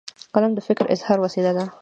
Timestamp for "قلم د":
0.33-0.59